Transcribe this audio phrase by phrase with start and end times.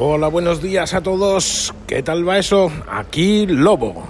[0.00, 1.74] Hola, buenos días a todos.
[1.88, 2.70] ¿Qué tal va eso?
[2.88, 4.04] Aquí Lobo.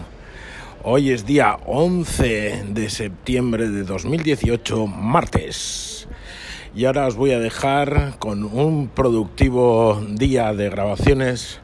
[0.83, 6.07] Hoy es día 11 de septiembre de 2018, martes.
[6.75, 11.61] Y ahora os voy a dejar con un productivo día de grabaciones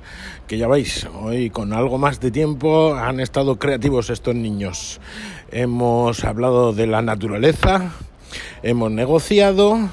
[0.47, 5.03] que ya veis, hoy con algo más de tiempo han estado creativos estos niños.
[5.53, 7.93] Hemos hablado de la naturaleza,
[8.63, 9.91] hemos negociado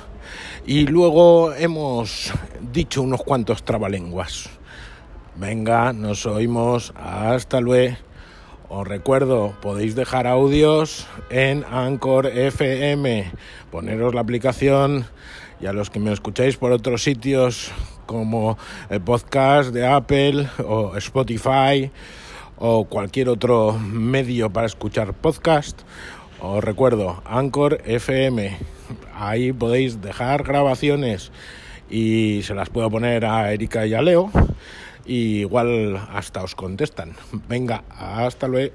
[0.65, 2.31] y luego hemos
[2.71, 4.49] dicho unos cuantos trabalenguas.
[5.35, 6.93] Venga, nos oímos.
[6.95, 7.95] Hasta luego.
[8.69, 13.29] Os recuerdo, podéis dejar audios en Anchor FM.
[13.69, 15.05] Poneros la aplicación
[15.59, 17.71] y a los que me escucháis por otros sitios
[18.05, 18.57] como
[18.89, 21.91] el podcast de Apple o Spotify
[22.57, 25.81] o cualquier otro medio para escuchar podcast,
[26.39, 28.80] os recuerdo, Anchor FM.
[29.21, 31.31] Ahí podéis dejar grabaciones
[31.91, 34.31] y se las puedo poner a Erika y a Leo.
[35.05, 37.15] Y igual hasta os contestan.
[37.47, 38.73] Venga, hasta luego.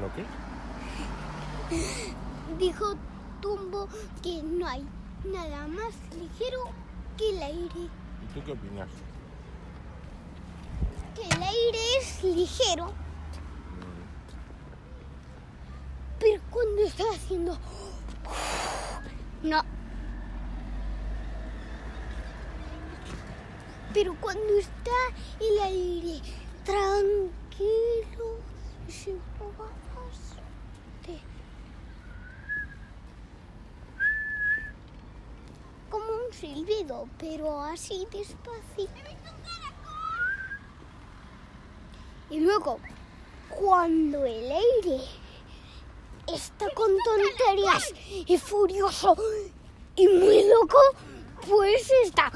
[0.00, 0.24] ¿Lo qué?
[2.56, 2.94] Dijo
[3.40, 3.88] Tumbo
[4.22, 4.86] que no hay
[5.24, 6.60] nada más ligero
[7.18, 7.80] que el aire.
[8.22, 8.88] ¿Y tú qué opinas?
[11.16, 12.92] Que el aire es ligero.
[16.20, 17.58] Pero cuando está haciendo...
[19.44, 19.62] No.
[23.92, 24.90] Pero cuando está
[25.38, 26.22] el aire
[26.64, 28.38] tranquilo
[28.88, 29.16] y sin
[31.06, 31.20] de...
[35.90, 38.92] Como un silbido, pero así despacito.
[42.30, 42.78] Y luego,
[43.50, 45.04] cuando el aire
[46.26, 47.92] está con tonterías
[48.26, 49.16] y furioso
[49.96, 50.78] y muy loco,
[51.48, 52.32] pues está.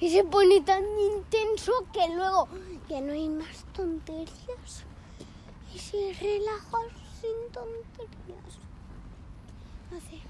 [0.00, 2.48] Y se pone tan intenso que luego
[2.88, 4.84] ya no hay más tonterías
[5.74, 6.78] y se relaja
[7.20, 8.58] sin tonterías.
[9.94, 10.22] Hace.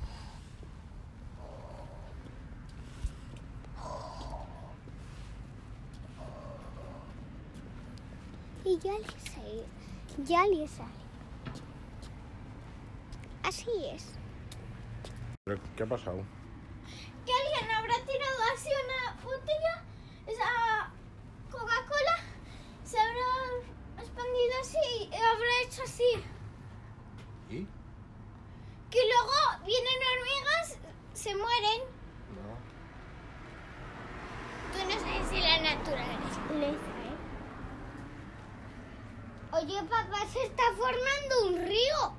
[8.71, 9.65] Y ya le sale.
[10.19, 11.03] Ya le sale.
[13.43, 14.13] Así es.
[15.45, 16.25] ¿Pero ¿Qué ha pasado?
[17.27, 19.83] que alguien habrá tirado así una botella,
[20.25, 20.93] esa
[21.51, 22.17] Coca-Cola,
[22.85, 26.25] se habrá expandido así y habrá hecho así.
[27.51, 27.67] ¿Y?
[28.89, 30.79] Que luego vienen hormigas,
[31.13, 31.81] se mueren.
[32.37, 32.55] No.
[34.73, 36.90] Tú no sabes si la naturaleza.
[39.61, 42.15] Oye, papá, se está formando un río.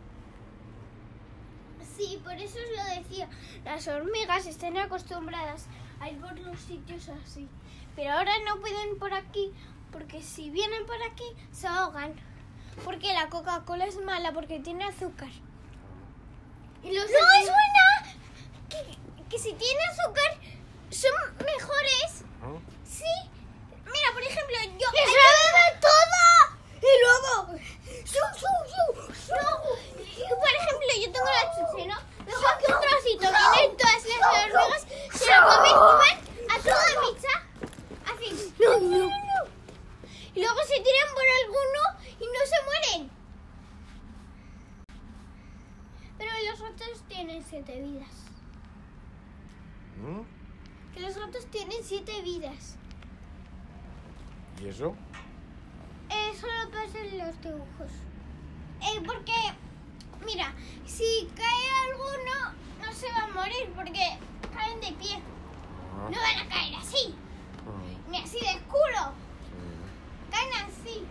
[1.98, 3.30] Sí, por eso os lo decía.
[3.64, 5.66] Las hormigas están acostumbradas
[6.00, 7.50] a ir por los sitios así.
[7.96, 9.54] Pero ahora no pueden por aquí,
[9.92, 12.14] porque si vienen por aquí se ahogan.
[12.86, 15.30] Porque la Coca-Cola es mala, porque tiene azúcar.
[16.84, 18.16] Y los ¡No es buena!
[18.70, 18.98] Que,
[19.30, 20.38] que si tiene azúcar
[20.90, 21.12] son
[21.46, 22.24] mejores.
[22.42, 22.58] ¿Ah?
[22.86, 23.04] Sí.
[23.86, 24.88] Mira, por ejemplo, yo...
[24.92, 26.58] ¡Que se bebe toda!
[26.82, 27.60] Y luego...
[28.06, 29.34] ¡Su, su, su!
[29.34, 29.46] No.
[30.18, 31.98] Yo, por ejemplo, yo tengo la chuche, ¿no?
[32.26, 36.18] Dejo aquí un trocito, vienen todas las hormigas, se lo comen y van
[36.50, 37.36] a toda micha.
[38.12, 38.28] Así.
[38.60, 39.40] No, no, no.
[40.31, 41.82] Y luego se tiran por alguno
[42.20, 43.12] y no se mueren.
[46.18, 48.10] Pero los gatos tienen siete vidas.
[50.02, 50.22] ¿Mm?
[50.94, 52.76] Que los gatos tienen siete vidas.
[54.62, 54.96] ¿Y eso?
[56.10, 57.92] Eso lo pasa en los dibujos.
[58.82, 59.34] Eh, porque,
[60.26, 60.54] mira,
[60.86, 62.54] si cae alguno,
[62.86, 64.18] no se va a morir porque
[64.54, 65.16] caen de pie.
[65.96, 67.16] Ah, No van a caer así,
[67.66, 69.14] ah, ni así de oscuro.
[69.48, 70.32] sí.
[70.32, 71.06] Caen así,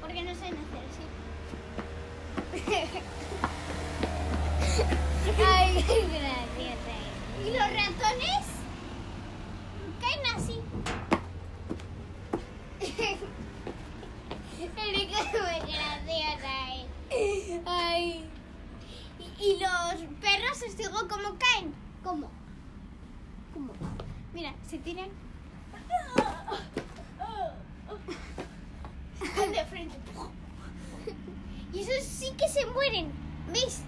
[0.00, 1.04] porque no saben hacer así.
[5.46, 6.94] Ay, qué graciosa.
[7.44, 8.46] ¿Y los ratones?
[10.00, 10.60] Caen así.
[14.76, 16.54] Erika es muy graciosa.
[17.10, 17.60] eh.
[17.66, 18.28] Ay.
[19.44, 21.74] ¿Y, los perros os digo cómo caen?
[22.02, 22.30] ¿Cómo?
[23.52, 23.72] ¿Cómo?
[24.32, 25.10] Mira, se tiran.
[29.52, 29.96] De frente.
[31.72, 33.12] Y esos sí que se mueren.
[33.52, 33.82] ¿Veis?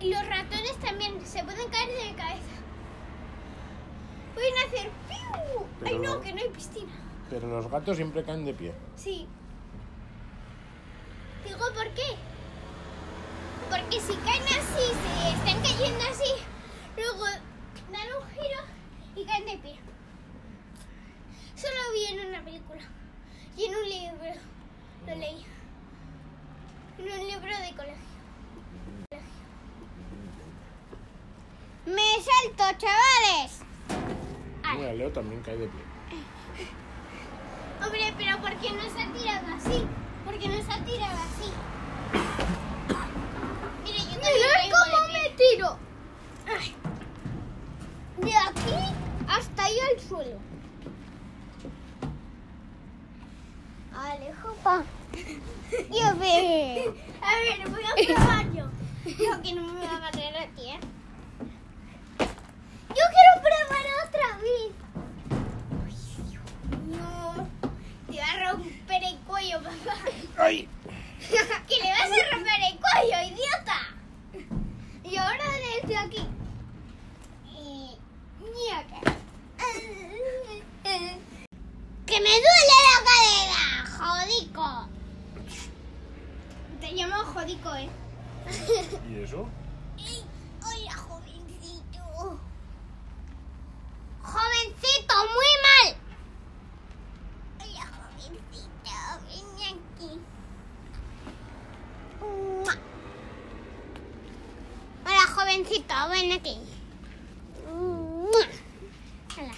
[0.00, 2.56] Y los ratones también se pueden caer de cabeza.
[4.34, 4.90] Pueden hacer.
[5.08, 5.66] ¡piu!
[5.86, 6.92] Ay, no- que no hay piscina.
[7.28, 8.72] Pero los gatos siempre caen de pie.
[8.96, 9.26] Sí.
[11.44, 12.16] Digo, ¿por qué?
[13.70, 16.32] Porque si caen así, si están cayendo así,
[16.96, 17.24] luego
[17.92, 18.60] dan un giro
[19.16, 19.78] y caen de pie.
[21.54, 22.82] Solo vi en una película
[23.56, 24.40] y en un libro.
[25.06, 25.44] Lo leí.
[26.98, 28.08] En un libro de colegio.
[31.86, 33.60] Me salto, chavales.
[34.62, 34.78] Ay.
[34.78, 35.82] Mira, Leo también cae de pie.
[37.82, 39.86] Hombre, pero ¿por qué no se ha tirado así?
[40.24, 41.52] ¿Por qué no se ha tirado así?
[43.84, 45.54] Mire, yo también caigo de pie.
[45.54, 45.78] tiro.
[46.46, 46.74] Ay.
[48.18, 48.94] De aquí
[49.28, 50.38] hasta ahí al suelo.
[53.94, 54.82] Alejo, pa.
[55.70, 56.94] Yo ve.
[57.22, 58.64] A ver, voy a probar yo.
[59.06, 60.80] Yo que no me voy a agarrar a ti, ¿eh?
[62.18, 64.72] Yo quiero probar otra vez.
[66.86, 67.48] No.
[68.10, 69.96] Te va a romper el cuello, papá.
[70.38, 70.68] ¡Ay!
[71.68, 73.78] que le vas a romper el cuello, idiota.
[75.04, 75.44] Y ahora
[75.82, 76.26] desde aquí.
[77.46, 77.98] Y,
[78.40, 79.00] y acá.
[82.06, 83.64] Que me duele la cadera,
[83.98, 84.88] jodico.
[86.80, 87.88] Te llamo jodico, ¿eh?
[89.08, 89.48] ¿Y eso?
[89.98, 90.24] Ey,
[90.60, 92.40] Hola, jovencito.
[94.22, 95.96] Jovencito, muy mal.
[97.60, 98.94] Hola, jovencito.
[99.28, 100.20] Ven aquí.
[102.20, 102.74] Mua.
[105.06, 105.94] Hola, jovencito.
[106.10, 106.56] Ven aquí.
[107.66, 108.44] Mua.
[109.36, 109.54] Hola.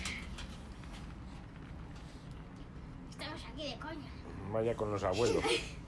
[3.11, 4.11] Estamos aquí de coña.
[4.53, 5.43] Vaya con los abuelos.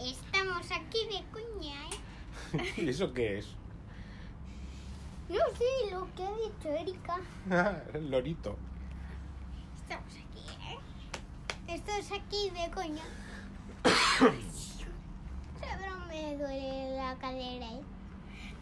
[0.00, 1.80] Estamos aquí de coña,
[2.88, 2.90] ¿eh?
[2.90, 3.46] ¿Y eso qué es?
[5.28, 7.18] No sé lo que ha dicho Erika.
[8.08, 8.56] Lorito.
[9.76, 10.78] Estamos aquí, ¿eh?
[11.68, 13.04] Estamos aquí de coña.
[15.60, 17.82] Pero me duele la cadera, ¿eh?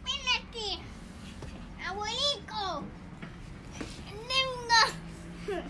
[0.03, 0.79] Ven aquí,
[1.85, 2.83] abuelico.
[4.27, 4.81] Venga.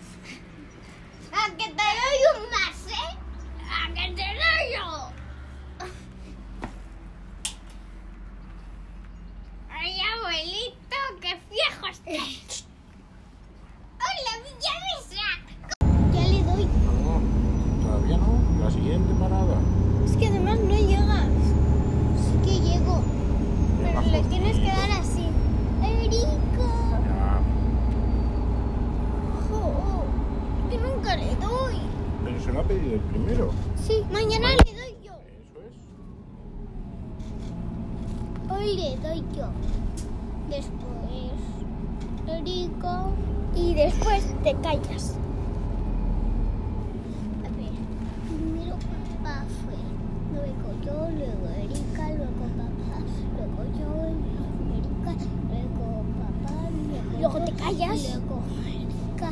[1.30, 3.16] A que te doy un más, ¿eh?
[3.70, 4.88] A que te doy yo.
[9.70, 11.97] Ay, abuelito, qué viejo estás.
[12.10, 12.24] Hola,
[14.42, 15.28] Villavesa.
[16.14, 16.64] Ya le doy.
[16.64, 17.20] No,
[17.86, 18.32] todavía no.
[18.64, 19.60] La siguiente parada.
[20.06, 21.28] Es que además no llegas.
[22.16, 23.02] Sí que llego.
[23.82, 25.26] Pero le tienes que dar así.
[27.04, 27.42] Ya.
[29.50, 30.04] Jo,
[30.70, 31.76] que nunca le doy.
[32.24, 33.50] Pero se lo ha pedido el primero.
[33.86, 35.12] Sí, mañana le doy yo.
[35.12, 35.76] Eso es.
[38.50, 39.48] Hoy le doy yo.
[40.48, 41.37] Después,
[42.32, 43.06] Erika.
[43.54, 45.14] Y después te callas.
[47.40, 47.72] A ver,
[48.28, 49.74] primero papá fue.
[50.32, 53.00] Luego yo, luego Erika, luego papá.
[53.36, 54.44] Luego yo, luego
[54.76, 55.12] Erika,
[55.50, 55.86] luego
[56.20, 56.56] papá.
[56.88, 57.98] Luego, Luego yo, te callas.
[58.14, 59.30] Luego Erika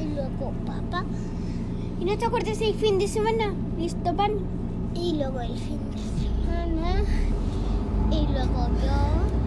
[0.00, 1.04] y luego papá.
[2.00, 3.52] ¿Y no te acuerdas del fin de semana?
[3.76, 4.32] ¿Listo, pan?
[4.94, 7.02] Y luego el fin de semana.
[8.10, 9.37] Y luego yo.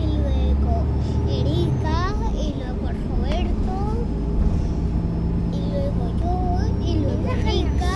[0.00, 0.84] Y luego
[1.28, 2.14] Erika.
[2.34, 3.76] Y luego Roberto.
[5.52, 6.34] Y luego yo.
[6.86, 7.94] Y luego Erika.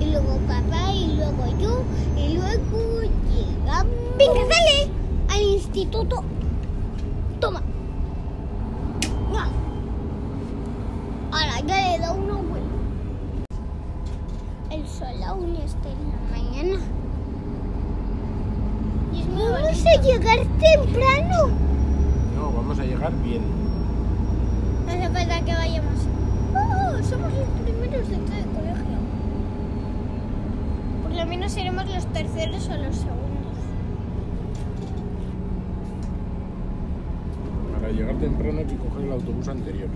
[0.00, 0.92] Y luego papá.
[0.92, 1.74] Y luego yo.
[2.16, 3.76] Y luego llega.
[4.18, 4.42] ¡Venga!
[5.28, 6.22] Al instituto.
[7.40, 7.62] Toma.
[9.30, 9.46] ¡Mua!
[11.32, 12.68] Ahora ya le da una vuelta.
[14.70, 16.78] El sol aún está en la mañana.
[19.12, 19.44] Y es muy
[19.84, 21.48] Vamos a llegar temprano.
[22.34, 23.42] No, vamos a llegar bien.
[24.86, 26.00] No hace falta que vayamos.
[26.54, 28.98] Oh, somos los primeros de todo el colegio.
[31.02, 33.58] Por lo menos seremos los terceros o los segundos.
[37.74, 39.88] Para llegar temprano hay que coger el autobús anterior.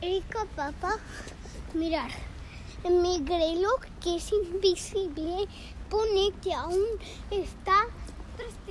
[0.00, 0.96] Erika, papá,
[1.74, 2.10] mirar.
[2.84, 5.48] Mi reloj, que es invisible,
[5.88, 6.84] pone que aún
[7.30, 7.86] está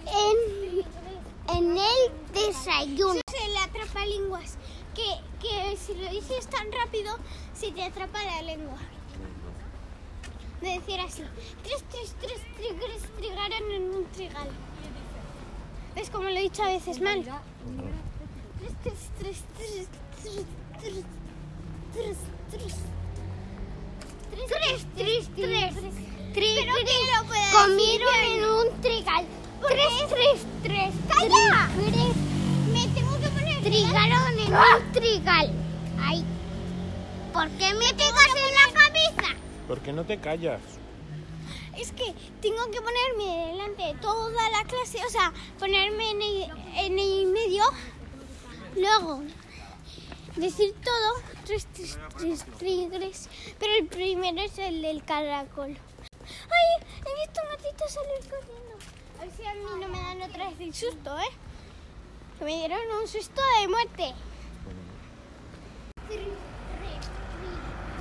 [0.06, 3.22] en, en el desayuno.
[3.28, 4.58] Es el atrapalenguas,
[4.94, 7.18] que, que si lo dices tan rápido,
[7.56, 8.78] se te atrapa la lengua.
[10.62, 11.24] De decir así,
[11.64, 14.48] tres, tres, tres, trigres, trigaron en un trigal.
[15.96, 17.24] ¿Ves cómo lo he dicho a veces mal?
[17.24, 19.88] Tres, tres, tres, tres,
[20.22, 20.46] tres,
[20.80, 21.06] tres,
[21.94, 22.18] tres,
[22.52, 22.76] tres.
[24.34, 25.76] Tres, tres, tres,
[26.34, 26.56] tres.
[27.52, 29.26] Comieron en un trigal.
[29.68, 30.94] Tres, tres, tres.
[31.08, 31.70] ¡Calla!
[32.72, 33.62] Me tengo que poner.
[33.62, 35.52] Trigaron en un trigal.
[36.02, 36.26] Ahí.
[37.32, 39.36] ¿Por qué me pegas en la cabeza?
[39.68, 40.62] ¿Por qué no te callas?
[41.78, 46.44] Es que tengo que ponerme delante de toda la clase, o sea, ponerme en el,
[46.76, 47.64] en el medio,
[48.76, 49.24] luego
[50.36, 55.72] decir todo, tres, tres, tres tigres, pero el primero es el del caracol.
[55.72, 56.88] ¡Ay!
[57.00, 58.78] He visto un gatito salir corriendo.
[59.20, 61.32] A ver si a mí no me dan otra vez el susto, ¿eh?
[62.40, 64.14] Que me dieron un susto de muerte.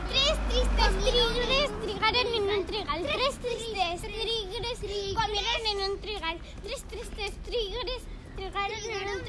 [0.09, 3.03] Tres tristes tigres trigaron en un trigal.
[3.03, 4.79] Tres tristes tigres
[5.15, 6.39] comieron en un trigal.
[6.62, 8.03] Tres tristes tigres
[8.37, 9.23] trigaron en un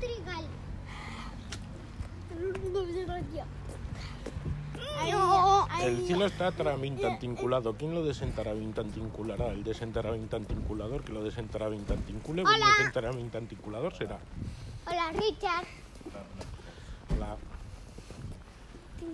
[0.00, 0.48] trigal.
[5.10, 5.68] No.
[5.80, 7.74] El cielo está taravintantinculado.
[7.74, 9.52] ¿Quién lo desentaravintantinculará?
[9.52, 12.42] El desentaravintantinculador que lo desentaravintantincule.
[12.42, 12.54] Hola.
[12.54, 14.18] El desentaravintantinculador será.
[14.86, 15.66] Hola, Richard.
[17.18, 17.36] La...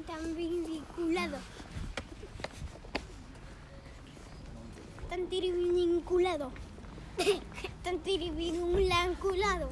[0.06, 0.34] Tan
[5.28, 6.50] vinculado.
[7.82, 9.70] Tan tirivinculado.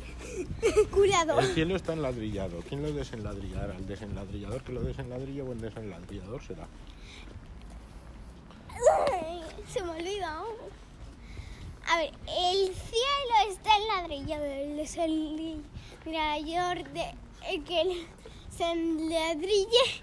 [0.90, 1.38] Culado.
[1.40, 2.60] El cielo está enladrillado.
[2.68, 3.74] ¿Quién lo desenladrillará?
[3.76, 6.66] ¿El desenladrillador que lo desenladrilla o el desenladrillador será?
[9.12, 10.56] Ay, Se me olvidó.
[11.88, 14.44] A ver, el cielo está enladrillado.
[14.44, 17.14] El desenladrillador de
[17.48, 18.06] el que
[18.56, 20.02] se enladrille,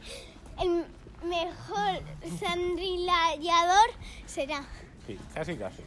[0.59, 0.85] el
[1.23, 2.01] mejor
[2.39, 3.91] sandrillador
[4.25, 4.65] será.
[5.07, 5.81] Sí, casi casi.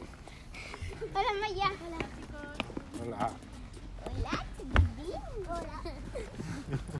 [1.10, 1.68] Hola Maya.
[1.82, 1.98] Hola.
[3.00, 3.30] Hola.
[4.06, 5.46] Hola, chiquitín.
[5.48, 5.81] Hola.